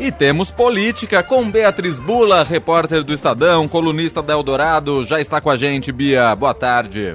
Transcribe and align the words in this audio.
E 0.00 0.10
temos 0.10 0.50
política 0.50 1.22
com 1.22 1.50
Beatriz 1.50 1.98
Bula, 1.98 2.42
repórter 2.42 3.04
do 3.04 3.12
Estadão, 3.12 3.68
colunista 3.68 4.22
da 4.22 4.32
Eldorado. 4.32 5.04
Já 5.04 5.20
está 5.20 5.42
com 5.42 5.50
a 5.50 5.58
gente, 5.58 5.92
Bia. 5.92 6.34
Boa 6.34 6.54
tarde. 6.54 7.14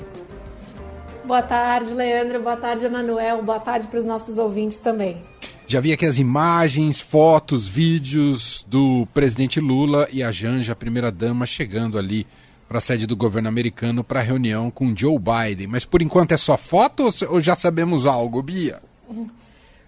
Boa 1.23 1.41
tarde, 1.41 1.91
Leandro. 1.91 2.43
Boa 2.43 2.55
tarde, 2.55 2.85
Emanuel. 2.85 3.41
Boa 3.41 3.59
tarde 3.59 3.87
para 3.87 3.99
os 3.99 4.05
nossos 4.05 4.37
ouvintes 4.37 4.77
também. 4.77 5.17
Já 5.65 5.81
vi 5.81 5.91
aqui 5.93 6.05
as 6.05 6.19
imagens, 6.19 7.01
fotos, 7.01 7.67
vídeos 7.67 8.63
do 8.69 9.07
presidente 9.15 9.59
Lula 9.59 10.07
e 10.11 10.21
a 10.21 10.31
Janja, 10.31 10.73
a 10.73 10.75
primeira-dama, 10.75 11.47
chegando 11.47 11.97
ali 11.97 12.27
para 12.67 12.77
a 12.77 12.81
sede 12.81 13.07
do 13.07 13.15
governo 13.15 13.49
americano 13.49 14.03
para 14.03 14.19
a 14.19 14.23
reunião 14.23 14.69
com 14.69 14.95
Joe 14.95 15.17
Biden. 15.17 15.65
Mas 15.65 15.85
por 15.85 16.03
enquanto 16.03 16.33
é 16.33 16.37
só 16.37 16.55
foto 16.55 17.09
ou 17.29 17.41
já 17.41 17.55
sabemos 17.55 18.05
algo, 18.05 18.43
Bia? 18.43 18.79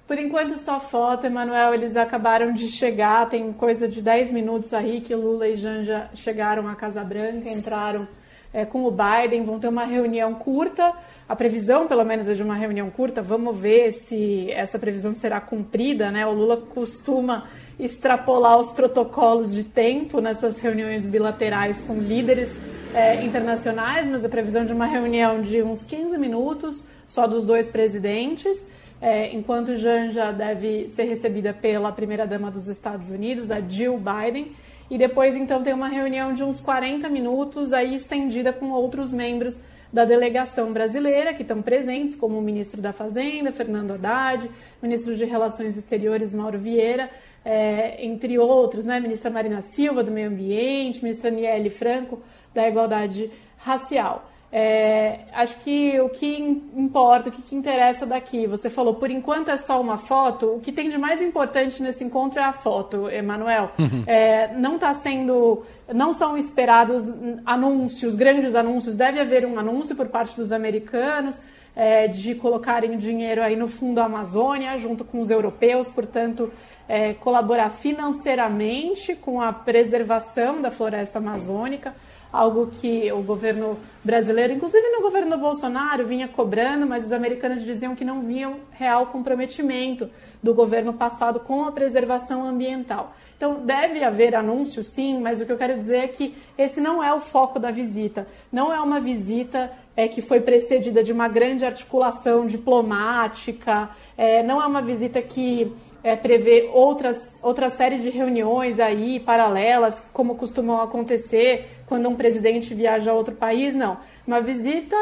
Por 0.08 0.18
enquanto 0.18 0.58
só 0.58 0.80
foto, 0.80 1.28
Emanuel. 1.28 1.74
Eles 1.74 1.98
acabaram 1.98 2.54
de 2.54 2.70
chegar, 2.70 3.28
tem 3.28 3.52
coisa 3.52 3.90
de 3.90 4.02
10 4.02 4.32
minutos 4.32 4.74
aí 4.74 5.02
que 5.02 5.14
Lula 5.14 5.50
e 5.50 5.58
Janja 5.58 6.10
chegaram 6.16 6.66
à 6.70 6.76
Casa 6.76 7.04
Branca, 7.04 7.50
entraram 7.50 8.08
é, 8.54 8.64
com 8.64 8.86
o 8.86 8.92
Biden, 8.92 9.44
vão 9.44 9.60
ter 9.60 9.68
uma 9.68 9.84
reunião 9.84 10.34
curta. 10.34 10.94
A 11.28 11.36
previsão, 11.36 11.88
pelo 11.88 12.06
menos, 12.06 12.30
é 12.30 12.34
de 12.34 12.42
uma 12.42 12.56
reunião 12.56 12.90
curta. 12.90 13.22
Vamos 13.22 13.58
ver 13.58 13.92
se 13.92 14.50
essa 14.52 14.80
previsão 14.80 15.14
será 15.14 15.42
cumprida, 15.42 16.10
né? 16.10 16.26
O 16.26 16.32
Lula 16.32 16.56
costuma 16.56 17.50
extrapolar 17.78 18.58
os 18.58 18.72
protocolos 18.72 19.54
de 19.54 19.66
tempo 19.66 20.22
nessas 20.22 20.62
reuniões 20.62 21.06
bilaterais 21.06 21.82
com 21.82 21.96
líderes 21.96 22.50
é, 22.96 23.26
internacionais, 23.26 24.08
mas 24.08 24.24
a 24.24 24.30
previsão 24.30 24.66
de 24.66 24.72
uma 24.72 24.86
reunião 24.86 25.42
de 25.42 25.62
uns 25.62 25.84
15 25.84 26.18
minutos, 26.18 26.86
só 27.06 27.28
dos 27.28 27.44
dois 27.44 27.68
presidentes, 27.68 28.66
é, 29.02 29.34
enquanto 29.36 29.78
Janja 29.78 30.32
deve 30.32 30.90
ser 30.90 31.04
recebida 31.04 31.54
pela 31.54 31.92
primeira-dama 31.92 32.50
dos 32.50 32.68
Estados 32.68 33.12
Unidos, 33.12 33.52
a 33.52 33.60
Jill 33.62 34.00
Biden, 34.00 34.52
e 34.90 34.98
depois 34.98 35.36
então 35.36 35.62
tem 35.62 35.74
uma 35.74 35.88
reunião 35.88 36.34
de 36.34 36.44
uns 36.44 36.62
40 36.62 37.10
minutos, 37.10 37.74
aí 37.74 37.96
estendida 37.96 38.54
com 38.54 38.72
outros 38.72 39.12
membros 39.12 39.60
da 39.92 40.06
delegação 40.06 40.74
brasileira 40.74 41.34
que 41.34 41.42
estão 41.42 41.62
presentes, 41.62 42.16
como 42.16 42.38
o 42.38 42.42
ministro 42.42 42.82
da 42.82 42.92
Fazenda, 42.92 43.52
Fernando 43.52 43.92
Haddad, 43.92 44.50
ministro 44.82 45.16
de 45.16 45.26
Relações 45.26 45.78
Exteriores, 45.78 46.34
Mauro 46.34 46.58
Vieira, 46.58 47.10
é, 47.44 48.04
entre 48.06 48.38
outros, 48.38 48.84
né? 48.84 49.00
Ministra 49.00 49.32
Marina 49.32 49.62
Silva, 49.62 50.04
do 50.04 50.12
Meio 50.12 50.28
Ambiente, 50.28 51.02
ministra 51.02 51.30
Niele 51.30 51.70
Franco, 51.70 52.20
da 52.54 52.68
Igualdade 52.68 53.32
Racial. 53.58 54.30
É, 54.50 55.20
acho 55.34 55.60
que 55.60 56.00
o 56.00 56.08
que 56.08 56.38
importa, 56.76 57.30
o 57.30 57.32
que, 57.32 57.54
interessa 57.54 58.06
daqui, 58.06 58.48
você 58.48 58.70
falou, 58.70 58.96
por 58.96 59.12
enquanto 59.12 59.50
é 59.50 59.58
só 59.58 59.80
uma 59.82 59.98
foto, 59.98 60.56
o 60.56 60.60
que 60.60 60.72
tem 60.72 60.88
de 60.88 60.98
mais 60.98 61.22
importante 61.22 61.82
nesse 61.84 62.04
encontro 62.04 62.40
é 62.40 62.44
a 62.44 62.54
foto, 62.54 63.10
Emanuel. 63.10 63.72
Uhum. 63.78 64.04
É, 64.08 64.54
não 64.54 64.76
está 64.76 64.94
sendo, 64.94 65.64
não 65.94 66.14
são 66.14 66.38
esperados 66.38 67.04
anúncios, 67.46 68.16
grandes 68.16 68.56
anúncios, 68.56 68.96
deve 68.96 69.20
haver 69.20 69.46
um 69.46 69.60
anúncio 69.60 69.96
por 69.96 70.08
parte 70.08 70.38
dos 70.38 70.54
americanos 70.54 71.38
é, 71.76 72.08
de 72.08 72.34
colocarem 72.34 72.98
dinheiro 72.98 73.44
aí 73.44 73.56
no 73.56 73.68
Fundo 73.68 74.00
Amazônia, 74.00 74.78
junto 74.78 75.04
com 75.04 75.20
os 75.20 75.30
europeus, 75.30 75.90
portanto, 75.90 76.52
é, 76.88 77.14
colaborar 77.14 77.70
financeiramente 77.70 79.14
com 79.14 79.42
a 79.42 79.52
preservação 79.52 80.62
da 80.62 80.72
floresta 80.72 81.20
amazônica 81.20 81.94
algo 82.32 82.68
que 82.68 83.12
o 83.12 83.22
governo 83.22 83.78
brasileiro, 84.04 84.54
inclusive 84.54 84.88
no 84.90 85.02
governo 85.02 85.38
Bolsonaro, 85.38 86.06
vinha 86.06 86.28
cobrando, 86.28 86.88
mas 86.88 87.06
os 87.06 87.12
americanos 87.12 87.64
diziam 87.64 87.96
que 87.96 88.06
não 88.06 88.22
viam 88.22 88.56
real 88.72 89.08
comprometimento 89.08 90.10
do 90.42 90.54
governo 90.54 90.94
passado 90.94 91.40
com 91.40 91.66
a 91.66 91.72
preservação 91.72 92.46
ambiental. 92.46 93.14
Então, 93.36 93.60
deve 93.66 94.04
haver 94.04 94.36
anúncio, 94.36 94.84
sim, 94.84 95.20
mas 95.20 95.40
o 95.40 95.46
que 95.46 95.52
eu 95.52 95.58
quero 95.58 95.76
dizer 95.76 95.98
é 95.98 96.08
que 96.08 96.34
esse 96.58 96.82
não 96.82 97.04
é 97.04 97.14
o 97.14 97.20
foco 97.20 97.60
da 97.60 97.70
visita. 97.70 98.28
Não 98.52 98.74
é 98.74 98.80
uma 98.80 99.00
visita 99.00 99.72
é, 99.96 100.08
que 100.08 100.22
foi 100.22 100.40
precedida 100.40 101.04
de 101.04 101.12
uma 101.12 101.28
grande 101.28 101.64
articulação 101.64 102.48
diplomática, 102.48 103.90
é, 104.18 104.42
não 104.42 104.62
é 104.62 104.66
uma 104.66 104.82
visita 104.82 105.22
que 105.22 105.72
é, 106.04 106.16
prevê 106.16 106.70
outras, 106.74 107.38
outra 107.42 107.70
série 107.70 107.98
de 108.00 108.10
reuniões 108.10 108.80
aí 108.80 109.20
paralelas, 109.20 110.04
como 110.14 110.36
costumam 110.36 110.82
acontecer 110.82 111.77
quando 111.88 112.08
um 112.08 112.16
presidente 112.16 112.74
viaja 112.74 113.12
a 113.12 113.14
outro 113.14 113.34
país, 113.34 113.74
não. 113.74 113.98
Uma 114.28 114.42
visita 114.42 114.96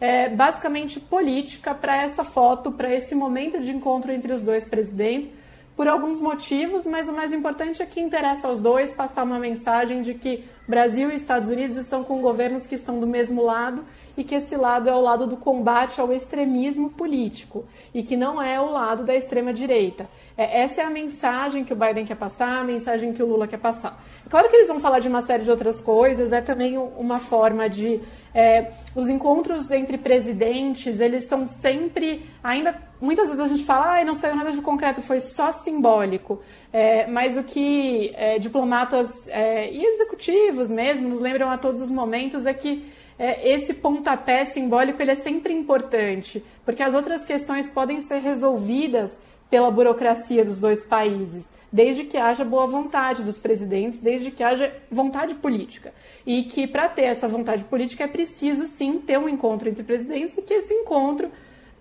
é, 0.00 0.28
basicamente 0.28 0.98
política 0.98 1.74
para 1.74 2.02
essa 2.02 2.24
foto, 2.24 2.72
para 2.72 2.92
esse 2.92 3.14
momento 3.14 3.60
de 3.60 3.70
encontro 3.70 4.10
entre 4.10 4.32
os 4.32 4.42
dois 4.42 4.66
presidentes, 4.66 5.30
por 5.80 5.88
alguns 5.88 6.20
motivos, 6.20 6.84
mas 6.84 7.08
o 7.08 7.12
mais 7.14 7.32
importante 7.32 7.82
é 7.82 7.86
que 7.86 8.02
interessa 8.02 8.46
aos 8.48 8.60
dois 8.60 8.92
passar 8.92 9.22
uma 9.22 9.38
mensagem 9.38 10.02
de 10.02 10.12
que 10.12 10.44
Brasil 10.68 11.10
e 11.10 11.14
Estados 11.14 11.48
Unidos 11.48 11.78
estão 11.78 12.04
com 12.04 12.20
governos 12.20 12.66
que 12.66 12.74
estão 12.74 13.00
do 13.00 13.06
mesmo 13.06 13.42
lado 13.42 13.82
e 14.14 14.22
que 14.22 14.34
esse 14.34 14.56
lado 14.56 14.90
é 14.90 14.94
o 14.94 15.00
lado 15.00 15.26
do 15.26 15.38
combate 15.38 15.98
ao 15.98 16.12
extremismo 16.12 16.90
político 16.90 17.64
e 17.94 18.02
que 18.02 18.14
não 18.14 18.42
é 18.42 18.60
o 18.60 18.70
lado 18.70 19.04
da 19.04 19.14
extrema 19.14 19.54
direita. 19.54 20.06
É, 20.36 20.60
essa 20.60 20.82
é 20.82 20.84
a 20.84 20.90
mensagem 20.90 21.64
que 21.64 21.72
o 21.72 21.76
Biden 21.76 22.04
quer 22.04 22.16
passar, 22.16 22.60
a 22.60 22.64
mensagem 22.64 23.14
que 23.14 23.22
o 23.22 23.26
Lula 23.26 23.48
quer 23.48 23.58
passar. 23.58 24.04
Claro 24.28 24.50
que 24.50 24.56
eles 24.56 24.68
vão 24.68 24.80
falar 24.80 24.98
de 24.98 25.08
uma 25.08 25.22
série 25.22 25.44
de 25.44 25.50
outras 25.50 25.80
coisas, 25.80 26.30
é 26.30 26.42
também 26.42 26.76
uma 26.76 27.18
forma 27.18 27.70
de. 27.70 28.02
É, 28.34 28.70
os 28.94 29.08
encontros 29.08 29.70
entre 29.70 29.96
presidentes, 29.96 31.00
eles 31.00 31.24
são 31.24 31.46
sempre. 31.46 32.26
Ainda. 32.44 32.89
Muitas 33.00 33.26
vezes 33.26 33.40
a 33.40 33.46
gente 33.46 33.64
fala, 33.64 33.98
ah, 33.98 34.04
não 34.04 34.14
saiu 34.14 34.36
nada 34.36 34.52
de 34.52 34.60
concreto, 34.60 35.00
foi 35.00 35.20
só 35.20 35.52
simbólico. 35.52 36.42
É, 36.72 37.06
mas 37.06 37.36
o 37.36 37.42
que 37.42 38.12
é, 38.14 38.38
diplomatas 38.38 39.26
é, 39.28 39.72
e 39.72 39.82
executivos 39.84 40.70
mesmo 40.70 41.08
nos 41.08 41.20
lembram 41.20 41.50
a 41.50 41.56
todos 41.56 41.80
os 41.80 41.90
momentos 41.90 42.44
é 42.44 42.52
que 42.52 42.84
é, 43.18 43.52
esse 43.52 43.74
pontapé 43.74 44.44
simbólico 44.44 45.00
ele 45.00 45.12
é 45.12 45.14
sempre 45.14 45.52
importante, 45.52 46.44
porque 46.64 46.82
as 46.82 46.94
outras 46.94 47.24
questões 47.24 47.68
podem 47.68 48.00
ser 48.00 48.18
resolvidas 48.20 49.18
pela 49.50 49.70
burocracia 49.70 50.44
dos 50.44 50.58
dois 50.58 50.84
países 50.84 51.48
desde 51.72 52.04
que 52.04 52.16
haja 52.16 52.44
boa 52.44 52.66
vontade 52.66 53.22
dos 53.22 53.38
presidentes, 53.38 54.00
desde 54.00 54.30
que 54.30 54.42
haja 54.42 54.74
vontade 54.90 55.36
política. 55.36 55.94
E 56.26 56.42
que 56.44 56.66
para 56.66 56.88
ter 56.88 57.02
essa 57.02 57.28
vontade 57.28 57.64
política 57.64 58.04
é 58.04 58.08
preciso 58.08 58.66
sim 58.66 58.98
ter 58.98 59.18
um 59.18 59.28
encontro 59.28 59.68
entre 59.68 59.84
presidentes 59.84 60.36
e 60.36 60.42
que 60.42 60.54
esse 60.54 60.74
encontro 60.74 61.30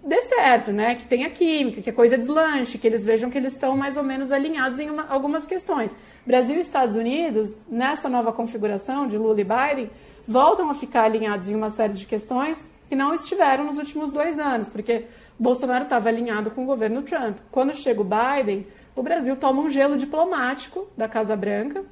dê 0.03 0.21
certo, 0.21 0.71
né? 0.71 0.95
Que 0.95 1.05
tenha 1.05 1.29
química, 1.29 1.81
que 1.81 1.89
a 1.89 1.93
coisa 1.93 2.17
deslanche, 2.17 2.77
que 2.77 2.87
eles 2.87 3.05
vejam 3.05 3.29
que 3.29 3.37
eles 3.37 3.53
estão 3.53 3.75
mais 3.77 3.97
ou 3.97 4.03
menos 4.03 4.31
alinhados 4.31 4.79
em 4.79 4.89
uma, 4.89 5.07
algumas 5.07 5.45
questões. 5.45 5.91
Brasil 6.25 6.57
e 6.57 6.61
Estados 6.61 6.95
Unidos, 6.95 7.55
nessa 7.69 8.09
nova 8.09 8.31
configuração 8.31 9.07
de 9.07 9.17
Lula 9.17 9.39
e 9.41 9.43
Biden, 9.43 9.89
voltam 10.27 10.69
a 10.69 10.73
ficar 10.73 11.03
alinhados 11.03 11.49
em 11.49 11.55
uma 11.55 11.71
série 11.71 11.93
de 11.93 12.05
questões 12.05 12.63
que 12.87 12.95
não 12.95 13.13
estiveram 13.13 13.65
nos 13.65 13.77
últimos 13.77 14.11
dois 14.11 14.39
anos, 14.39 14.67
porque 14.67 15.05
Bolsonaro 15.37 15.83
estava 15.83 16.09
alinhado 16.09 16.51
com 16.51 16.63
o 16.63 16.65
governo 16.65 17.03
Trump. 17.03 17.37
Quando 17.51 17.75
chega 17.75 18.01
o 18.01 18.03
Biden, 18.03 18.65
o 18.95 19.03
Brasil 19.03 19.35
toma 19.35 19.61
um 19.61 19.69
gelo 19.69 19.95
diplomático 19.95 20.87
da 20.97 21.07
Casa 21.07 21.35
Branca 21.35 21.83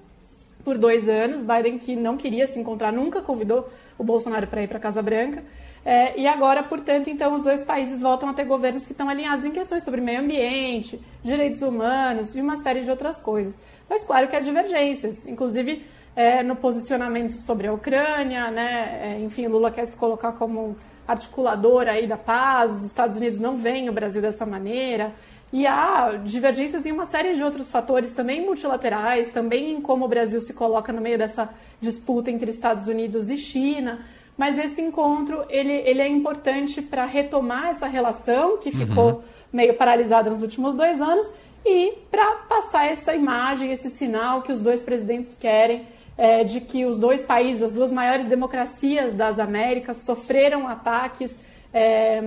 por 0.64 0.78
dois 0.78 1.08
anos. 1.08 1.44
Biden, 1.44 1.78
que 1.78 1.96
não 1.96 2.18
queria 2.18 2.48
se 2.48 2.60
encontrar, 2.60 2.92
nunca 2.92 3.22
convidou 3.22 3.70
o 3.98 4.04
Bolsonaro 4.04 4.48
para 4.48 4.64
ir 4.64 4.68
para 4.68 4.78
a 4.78 4.82
Casa 4.82 5.02
Branca. 5.02 5.44
É, 5.90 6.20
e 6.20 6.28
agora, 6.28 6.62
portanto, 6.64 7.10
então 7.10 7.34
os 7.34 7.42
dois 7.42 7.62
países 7.62 8.02
voltam 8.02 8.28
a 8.28 8.34
ter 8.34 8.44
governos 8.44 8.86
que 8.86 8.92
estão 8.92 9.08
alinhados 9.08 9.46
em 9.46 9.52
questões 9.52 9.86
sobre 9.86 10.02
meio 10.02 10.20
ambiente, 10.20 11.00
direitos 11.24 11.62
humanos 11.62 12.36
e 12.36 12.42
uma 12.42 12.58
série 12.58 12.82
de 12.82 12.92
outras 12.92 13.22
coisas. 13.22 13.58
Mas 13.90 14.04
claro 14.04 14.28
que 14.28 14.36
há 14.36 14.42
divergências, 14.42 15.26
inclusive 15.26 15.82
é, 16.14 16.44
no 16.44 16.58
posicionamento 16.58 17.32
sobre 17.32 17.68
a 17.68 17.74
Ucrânia, 17.74 18.52
né? 18.52 19.00
É, 19.02 19.20
enfim, 19.22 19.48
Lula 19.48 19.72
quer 19.72 19.86
se 19.86 19.96
colocar 19.96 20.34
como 20.34 20.76
articulador 21.08 21.88
aí 21.88 22.06
da 22.06 22.18
paz, 22.18 22.74
os 22.74 22.84
Estados 22.84 23.16
Unidos 23.16 23.40
não 23.40 23.56
veem 23.56 23.88
o 23.88 23.94
Brasil 23.94 24.22
dessa 24.22 24.46
maneira. 24.46 25.14
E 25.54 25.66
há 25.66 26.20
divergências 26.22 26.86
em 26.86 26.92
uma 26.92 27.06
série 27.06 27.34
de 27.34 27.42
outros 27.42 27.70
fatores 27.70 28.12
também 28.12 28.46
multilaterais, 28.46 29.30
também 29.30 29.72
em 29.72 29.82
como 29.82 30.04
o 30.04 30.08
Brasil 30.10 30.42
se 30.42 30.52
coloca 30.52 30.92
no 30.92 31.00
meio 31.00 31.18
dessa 31.18 31.50
disputa 31.80 32.30
entre 32.30 32.52
Estados 32.52 32.90
Unidos 32.90 33.30
e 33.30 33.38
China. 33.38 34.02
Mas 34.38 34.60
esse 34.60 34.82
encontro 34.82 35.44
ele, 35.50 35.72
ele 35.72 36.02
é 36.02 36.08
importante 36.08 36.82
para 36.82 37.06
retomar 37.06 37.70
essa 37.70 37.88
relação 37.88 38.58
que 38.58 38.72
ficou 38.72 39.14
uhum. 39.14 39.22
meio 39.52 39.74
paralisada 39.74 40.30
nos 40.30 40.42
últimos 40.44 40.76
dois 40.76 41.02
anos 41.02 41.28
e 41.66 41.94
para 42.12 42.36
passar 42.48 42.88
essa 42.88 43.14
imagem, 43.14 43.72
esse 43.72 43.90
sinal 43.90 44.42
que 44.42 44.52
os 44.52 44.60
dois 44.60 44.82
presidentes 44.82 45.36
querem 45.40 45.88
é, 46.18 46.44
de 46.44 46.62
que 46.62 46.86
os 46.86 46.98
dois 46.98 47.24
países, 47.24 47.62
as 47.62 47.72
duas 47.72 47.92
maiores 47.92 48.26
democracias 48.26 49.14
das 49.14 49.38
Américas, 49.38 49.98
sofreram 49.98 50.68
ataques 50.68 51.38
é, 51.74 52.20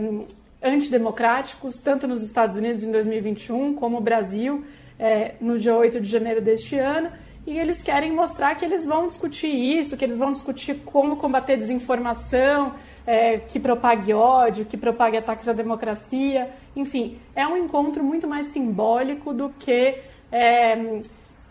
antidemocráticos, 0.62 1.80
tanto 1.80 2.06
nos 2.06 2.22
Estados 2.22 2.56
Unidos 2.56 2.84
em 2.84 2.92
2021, 2.92 3.74
como 3.74 3.98
o 3.98 4.00
Brasil 4.00 4.62
é, 4.98 5.34
no 5.40 5.58
dia 5.58 5.74
8 5.74 6.00
de 6.00 6.08
janeiro 6.08 6.40
deste 6.40 6.76
ano. 6.76 7.10
E 7.50 7.58
eles 7.58 7.82
querem 7.82 8.12
mostrar 8.12 8.54
que 8.54 8.64
eles 8.64 8.86
vão 8.86 9.08
discutir 9.08 9.48
isso, 9.48 9.96
que 9.96 10.04
eles 10.04 10.16
vão 10.16 10.30
discutir 10.30 10.82
como 10.84 11.16
combater 11.16 11.56
desinformação, 11.56 12.74
é, 13.04 13.38
que 13.38 13.58
propague 13.58 14.14
ódio, 14.14 14.64
que 14.64 14.76
propague 14.76 15.16
ataques 15.16 15.48
à 15.48 15.52
democracia. 15.52 16.48
Enfim, 16.76 17.18
é 17.34 17.44
um 17.48 17.56
encontro 17.56 18.04
muito 18.04 18.28
mais 18.28 18.46
simbólico 18.46 19.34
do 19.34 19.48
que 19.58 19.96
é, 20.30 21.00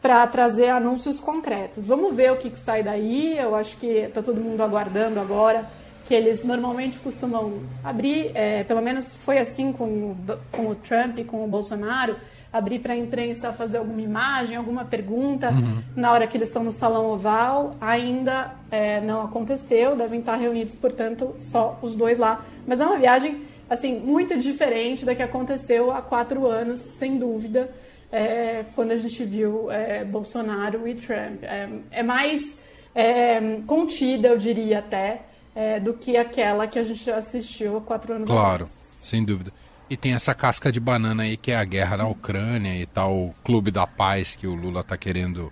para 0.02 0.26
trazer 0.28 0.70
anúncios 0.70 1.20
concretos. 1.20 1.84
Vamos 1.84 2.16
ver 2.16 2.32
o 2.32 2.38
que, 2.38 2.50
que 2.50 2.60
sai 2.62 2.82
daí. 2.82 3.38
Eu 3.38 3.54
acho 3.54 3.76
que 3.76 3.88
está 3.88 4.22
todo 4.22 4.40
mundo 4.40 4.64
aguardando 4.64 5.20
agora 5.20 5.70
que 6.06 6.14
eles 6.16 6.46
normalmente 6.46 6.98
costumam 7.00 7.60
abrir, 7.84 8.32
é, 8.34 8.64
pelo 8.64 8.82
menos 8.82 9.18
foi 9.18 9.38
assim 9.38 9.74
com, 9.74 10.16
com 10.50 10.68
o 10.70 10.76
Trump 10.76 11.20
e 11.20 11.26
com 11.26 11.44
o 11.44 11.48
Bolsonaro, 11.48 12.16
abrir 12.52 12.80
para 12.80 12.94
a 12.94 12.98
imprensa 12.98 13.54
fazer 13.54 13.78
alguma 13.78 14.02
imagem, 14.02 14.56
alguma 14.56 14.84
pergunta 14.84 15.50
uhum. 15.52 15.82
na 15.96 16.12
hora 16.12 16.26
que 16.28 16.36
eles 16.36 16.50
estão 16.50 16.64
no 16.64 16.72
salão 16.72 17.08
oval. 17.08 17.76
Ainda 17.80 18.56
é, 18.72 19.00
não 19.02 19.24
aconteceu, 19.24 19.96
devem 19.96 20.20
estar 20.20 20.36
reunidos, 20.36 20.74
portanto, 20.76 21.36
só 21.40 21.78
os 21.82 21.94
dois 21.94 22.18
lá. 22.18 22.44
Mas 22.68 22.80
é 22.80 22.86
uma 22.86 22.98
viagem 22.98 23.42
assim 23.70 24.00
muito 24.00 24.38
diferente 24.38 25.06
da 25.06 25.14
que 25.14 25.22
aconteceu 25.22 25.92
há 25.92 26.02
quatro 26.02 26.48
anos, 26.48 26.80
sem 26.80 27.20
dúvida, 27.20 27.70
é, 28.12 28.66
quando 28.76 28.92
a 28.92 28.98
gente 28.98 29.24
viu 29.24 29.70
é, 29.72 30.04
Bolsonaro 30.04 30.88
e 30.88 30.96
Trump. 30.96 31.44
É, 31.44 31.70
é 31.92 32.04
mais 32.04 32.58
é, 32.96 33.40
contida, 33.68 34.30
eu 34.30 34.38
diria 34.38 34.80
até 34.80 35.22
é, 35.56 35.80
do 35.80 35.94
que 35.94 36.18
aquela 36.18 36.66
que 36.66 36.80
a 36.80 36.84
gente 36.84 37.10
assistiu 37.12 37.78
há 37.78 37.82
quatro 37.82 38.14
anos 38.14 38.28
claro, 38.28 38.64
atrás. 38.64 38.70
Claro, 38.70 38.98
sem 39.02 39.24
dúvida. 39.24 39.52
E 39.90 39.98
tem 39.98 40.14
essa 40.14 40.36
casca 40.36 40.72
de 40.72 40.80
banana 40.80 41.24
aí 41.24 41.36
que 41.36 41.52
é 41.52 41.58
a 41.58 41.64
guerra 41.64 41.98
na 41.98 42.08
Ucrânia 42.08 42.80
e 42.80 42.86
tal, 42.86 43.16
o 43.16 43.36
Clube 43.44 43.72
da 43.72 43.88
Paz 43.88 44.36
que 44.36 44.46
o 44.46 44.54
Lula 44.54 44.82
está 44.82 44.96
querendo, 44.96 45.52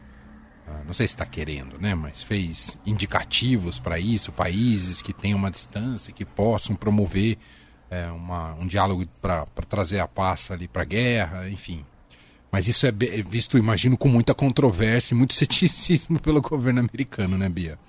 ah, 0.68 0.82
não 0.86 0.94
sei 0.94 1.08
se 1.08 1.16
está 1.16 1.26
querendo, 1.26 1.80
né, 1.80 1.96
mas 1.96 2.22
fez 2.22 2.78
indicativos 2.86 3.80
para 3.80 4.00
isso, 4.00 4.32
países 4.32 5.02
que 5.02 5.12
tenham 5.12 5.40
uma 5.40 5.50
distância, 5.50 6.14
que 6.14 6.24
possam 6.24 6.76
promover 6.76 7.40
é, 7.90 8.12
uma, 8.12 8.54
um 8.54 8.68
diálogo 8.68 9.08
para 9.20 9.46
trazer 9.68 10.00
a 10.00 10.08
paz 10.08 10.52
ali 10.52 10.68
para 10.68 10.84
a 10.84 10.86
guerra, 10.86 11.50
enfim. 11.50 11.84
Mas 12.52 12.68
isso 12.68 12.86
é 12.86 12.92
visto, 12.92 13.58
imagino, 13.58 13.98
com 13.98 14.08
muita 14.08 14.36
controvérsia 14.36 15.16
e 15.16 15.18
muito 15.18 15.34
ceticismo 15.36 16.20
pelo 16.20 16.42
governo 16.42 16.80
americano, 16.80 17.38
né, 17.38 17.50
Bia? 17.50 17.80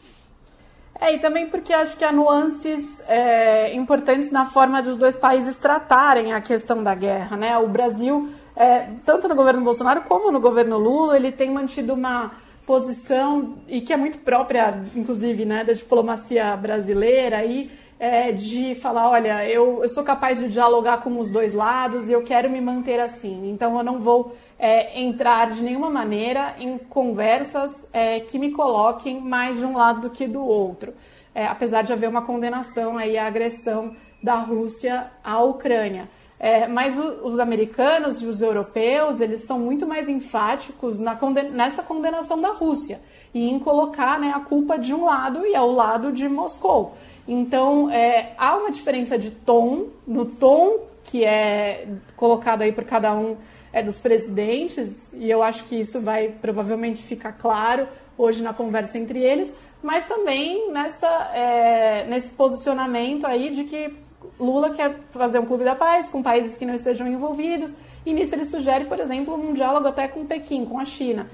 É, 1.00 1.14
e 1.14 1.18
também 1.18 1.48
porque 1.48 1.72
acho 1.72 1.96
que 1.96 2.04
há 2.04 2.10
nuances 2.10 3.00
é, 3.06 3.72
importantes 3.74 4.32
na 4.32 4.44
forma 4.44 4.82
dos 4.82 4.96
dois 4.96 5.16
países 5.16 5.56
tratarem 5.56 6.32
a 6.32 6.40
questão 6.40 6.82
da 6.82 6.94
guerra. 6.94 7.36
Né? 7.36 7.56
O 7.58 7.68
Brasil, 7.68 8.28
é, 8.56 8.88
tanto 9.04 9.28
no 9.28 9.34
governo 9.36 9.62
Bolsonaro 9.62 10.02
como 10.02 10.32
no 10.32 10.40
governo 10.40 10.76
Lula, 10.76 11.16
ele 11.16 11.30
tem 11.30 11.50
mantido 11.50 11.94
uma 11.94 12.32
posição, 12.66 13.54
e 13.66 13.80
que 13.80 13.94
é 13.94 13.96
muito 13.96 14.18
própria, 14.18 14.84
inclusive, 14.94 15.46
né, 15.46 15.64
da 15.64 15.72
diplomacia 15.72 16.54
brasileira, 16.54 17.38
aí, 17.38 17.70
é, 17.98 18.30
de 18.30 18.74
falar, 18.76 19.10
olha, 19.10 19.48
eu, 19.48 19.82
eu 19.82 19.88
sou 19.88 20.04
capaz 20.04 20.38
de 20.38 20.48
dialogar 20.48 20.98
com 21.02 21.18
os 21.18 21.30
dois 21.30 21.52
lados 21.52 22.08
e 22.08 22.12
eu 22.12 22.22
quero 22.22 22.48
me 22.48 22.60
manter 22.60 23.00
assim. 23.00 23.50
Então 23.50 23.76
eu 23.76 23.84
não 23.84 23.98
vou 23.98 24.36
é, 24.58 25.00
entrar 25.00 25.50
de 25.50 25.62
nenhuma 25.62 25.90
maneira 25.90 26.54
em 26.58 26.78
conversas 26.78 27.86
é, 27.92 28.20
que 28.20 28.38
me 28.38 28.52
coloquem 28.52 29.20
mais 29.20 29.58
de 29.58 29.64
um 29.64 29.76
lado 29.76 30.02
do 30.02 30.10
que 30.10 30.26
do 30.26 30.44
outro, 30.44 30.94
é, 31.34 31.46
apesar 31.46 31.82
de 31.82 31.92
haver 31.92 32.08
uma 32.08 32.22
condenação 32.22 32.96
aí 32.96 33.18
à 33.18 33.26
agressão 33.26 33.94
da 34.22 34.36
Rússia 34.36 35.10
à 35.22 35.40
Ucrânia. 35.42 36.08
É, 36.40 36.68
mas 36.68 36.96
o, 36.96 37.26
os 37.26 37.40
americanos 37.40 38.22
e 38.22 38.26
os 38.26 38.40
europeus 38.40 39.20
eles 39.20 39.42
são 39.42 39.58
muito 39.58 39.88
mais 39.88 40.08
enfáticos 40.08 41.00
na 41.00 41.18
nesta 41.52 41.82
condenação 41.82 42.40
da 42.40 42.50
Rússia 42.50 43.00
e 43.34 43.50
em 43.50 43.58
colocar 43.58 44.20
né, 44.20 44.32
a 44.32 44.38
culpa 44.38 44.78
de 44.78 44.94
um 44.94 45.04
lado 45.04 45.44
e 45.44 45.56
ao 45.56 45.72
lado 45.72 46.12
de 46.12 46.28
Moscou. 46.28 46.94
Então 47.28 47.90
é, 47.90 48.32
há 48.38 48.56
uma 48.56 48.70
diferença 48.70 49.18
de 49.18 49.30
tom 49.30 49.88
no 50.06 50.24
tom 50.24 50.88
que 51.04 51.24
é 51.24 51.86
colocado 52.16 52.62
aí 52.62 52.72
por 52.72 52.84
cada 52.84 53.14
um 53.14 53.36
é, 53.72 53.82
dos 53.82 53.98
presidentes, 53.98 55.12
e 55.12 55.30
eu 55.30 55.42
acho 55.42 55.64
que 55.64 55.76
isso 55.76 56.00
vai 56.00 56.28
provavelmente 56.40 57.02
ficar 57.02 57.32
claro 57.32 57.86
hoje 58.16 58.42
na 58.42 58.52
conversa 58.52 58.98
entre 58.98 59.20
eles, 59.20 59.54
mas 59.82 60.06
também 60.06 60.70
nessa, 60.72 61.06
é, 61.34 62.06
nesse 62.08 62.30
posicionamento 62.30 63.26
aí 63.26 63.50
de 63.50 63.64
que 63.64 63.94
Lula 64.38 64.70
quer 64.70 64.96
fazer 65.10 65.38
um 65.38 65.46
clube 65.46 65.64
da 65.64 65.74
paz 65.74 66.08
com 66.08 66.22
países 66.22 66.56
que 66.56 66.64
não 66.64 66.74
estejam 66.74 67.06
envolvidos, 67.06 67.72
e 68.06 68.12
nisso 68.12 68.34
ele 68.34 68.44
sugere, 68.44 68.84
por 68.84 68.98
exemplo, 68.98 69.34
um 69.34 69.52
diálogo 69.52 69.88
até 69.88 70.08
com 70.08 70.24
Pequim, 70.24 70.64
com 70.64 70.78
a 70.78 70.84
China. 70.84 71.26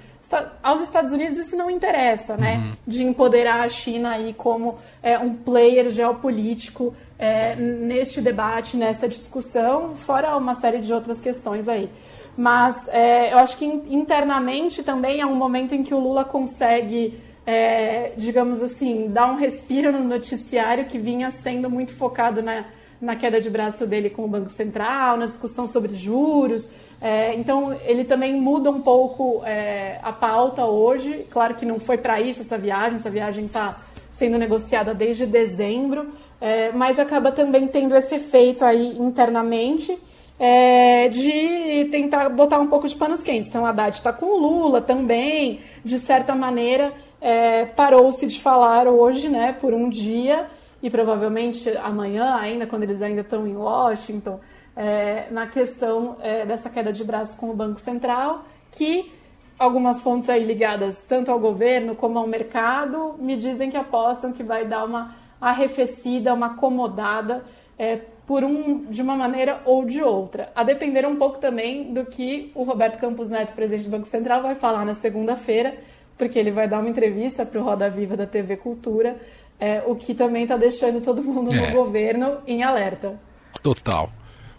Aos 0.63 0.81
Estados 0.81 1.13
Unidos 1.13 1.39
isso 1.39 1.55
não 1.55 1.71
interessa, 1.71 2.37
né? 2.37 2.57
Uhum. 2.57 2.73
De 2.87 3.05
empoderar 3.05 3.61
a 3.61 3.69
China 3.69 4.13
aí 4.13 4.33
como 4.33 4.79
é, 5.03 5.19
um 5.19 5.35
player 5.35 5.91
geopolítico 5.91 6.95
é, 7.19 7.55
neste 7.55 8.23
debate, 8.23 8.77
nesta 8.77 9.07
discussão, 9.07 9.95
fora 9.95 10.37
uma 10.37 10.55
série 10.55 10.79
de 10.79 10.93
outras 10.93 11.21
questões 11.21 11.69
aí. 11.69 11.91
Mas 12.37 12.89
é, 12.89 13.33
eu 13.33 13.39
acho 13.39 13.57
que 13.57 13.65
internamente 13.65 14.83
também 14.83 15.21
é 15.21 15.27
um 15.27 15.37
momento 15.37 15.75
em 15.75 15.83
que 15.83 15.95
o 15.95 16.01
Lula 16.01 16.25
consegue, 16.25 17.21
é, 17.47 18.13
digamos 18.17 18.63
assim, 18.63 19.09
dar 19.11 19.31
um 19.31 19.37
respiro 19.37 19.93
no 19.93 20.03
noticiário 20.03 20.87
que 20.87 20.99
vinha 20.99 21.31
sendo 21.31 21.71
muito 21.71 21.93
focado 21.93 22.43
na, 22.43 22.65
na 23.05 23.15
queda 23.15 23.41
de 23.41 23.51
braço 23.51 23.87
dele 23.87 24.11
com 24.11 24.25
o 24.25 24.29
Banco 24.29 24.51
Central, 24.51 25.17
na 25.17 25.27
discussão 25.27 25.69
sobre 25.69 25.95
juros. 25.95 26.69
É, 27.01 27.35
então, 27.35 27.77
ele 27.85 28.05
também 28.05 28.41
muda 28.41 28.71
um 28.71 28.81
pouco 28.81 29.43
é, 29.45 29.99
a 30.03 30.13
pauta 30.13 30.65
hoje. 30.65 31.27
Claro 31.31 31.55
que 31.55 31.67
não 31.67 31.79
foi 31.79 31.99
para 31.99 32.21
isso 32.21 32.41
essa 32.41 32.57
viagem, 32.57 32.97
essa 32.97 33.11
viagem 33.11 33.45
está 33.45 33.79
sendo 34.13 34.39
negociada 34.39 34.95
desde 34.95 35.27
dezembro, 35.27 36.13
é, 36.41 36.73
mas 36.73 36.99
acaba 36.99 37.33
também 37.33 37.67
tendo 37.67 37.97
esse 37.97 38.15
efeito 38.15 38.65
aí 38.65 38.97
internamente 38.99 39.99
é, 40.39 41.09
de 41.09 41.89
tentar 41.91 42.29
botar 42.29 42.59
um 42.59 42.67
pouco 42.67 42.89
de 42.89 42.97
panos 42.97 43.21
quentes. 43.21 43.49
Então, 43.49 43.67
a 43.67 43.71
Haddad 43.71 43.97
está 43.97 44.13
com 44.13 44.27
o 44.27 44.39
Lula 44.39 44.81
também, 44.81 45.61
de 45.85 45.99
certa 45.99 46.35
maneira, 46.35 46.93
é, 47.21 47.65
parou-se 47.67 48.27
de 48.27 48.41
falar 48.41 48.87
hoje, 48.87 49.29
né, 49.29 49.57
por 49.61 49.73
um 49.73 49.89
dia, 49.89 50.47
e 50.85 50.91
provavelmente 50.91 51.75
amanhã, 51.79 52.35
ainda, 52.35 52.67
quando 52.67 52.83
eles 52.83 53.01
ainda 53.01 53.23
estão 53.23 53.47
em 53.47 53.57
Washington, 53.57 54.39
é, 54.77 55.31
na 55.31 55.47
questão 55.47 56.19
é, 56.21 56.45
dessa 56.45 56.69
queda 56.69 56.93
de 56.93 57.03
braço 57.03 57.39
com 57.39 57.49
o 57.49 57.55
Banco 57.55 57.81
Central, 57.81 58.45
que 58.71 59.11
algumas 59.59 60.03
fontes 60.03 60.29
aí 60.29 60.45
ligadas 60.45 61.03
tanto 61.09 61.31
ao 61.31 61.41
governo 61.41 61.97
como 61.97 62.19
ao 62.19 62.27
mercado 62.27 63.15
me 63.19 63.35
dizem 63.35 63.71
que 63.71 63.79
apostam 63.79 64.31
que 64.31 64.43
vai 64.43 64.67
dar 64.67 64.85
uma 64.85 65.17
arrefecida, 65.41 66.35
uma 66.35 66.49
acomodada 66.49 67.43
é, 67.79 68.03
por 68.27 68.45
um, 68.45 68.85
de 68.85 69.01
uma 69.01 69.17
maneira 69.17 69.63
ou 69.65 69.87
de 69.87 70.03
outra, 70.03 70.53
a 70.55 70.63
depender 70.63 71.07
um 71.07 71.17
pouco 71.17 71.39
também 71.39 71.95
do 71.95 72.05
que 72.05 72.53
o 72.55 72.63
Roberto 72.63 72.99
Campos 72.99 73.31
Neto, 73.31 73.55
presidente 73.55 73.85
do 73.87 73.91
Banco 73.91 74.07
Central, 74.07 74.43
vai 74.43 74.55
falar 74.55 74.85
na 74.85 74.95
segunda-feira, 74.95 75.79
porque 76.17 76.39
ele 76.39 76.51
vai 76.51 76.69
dar 76.69 76.81
uma 76.81 76.89
entrevista 76.89 77.45
para 77.45 77.61
o 77.61 77.65
Roda 77.65 77.89
Viva 77.91 78.17
da 78.17 78.27
TV 78.27 78.57
Cultura, 78.57 79.17
é, 79.59 79.83
o 79.87 79.95
que 79.95 80.15
também 80.15 80.43
está 80.43 80.57
deixando 80.57 81.01
todo 81.01 81.23
mundo 81.23 81.53
é. 81.53 81.67
no 81.67 81.73
governo 81.73 82.39
em 82.47 82.63
alerta. 82.63 83.21
Total. 83.63 84.11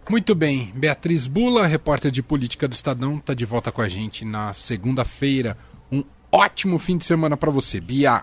Muito 0.09 0.35
bem, 0.35 0.71
Beatriz 0.75 1.27
Bula, 1.27 1.65
repórter 1.65 2.11
de 2.11 2.21
política 2.21 2.67
do 2.67 2.73
Estadão, 2.73 3.17
está 3.17 3.33
de 3.33 3.43
volta 3.43 3.71
com 3.71 3.81
a 3.81 3.89
gente 3.89 4.23
na 4.23 4.53
segunda-feira. 4.53 5.57
Um 5.91 6.03
ótimo 6.31 6.77
fim 6.77 6.97
de 6.97 7.05
semana 7.05 7.35
para 7.35 7.49
você, 7.49 7.81
Bia. 7.81 8.21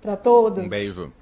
Para 0.00 0.16
todos. 0.16 0.64
Um 0.64 0.68
beijo. 0.68 1.12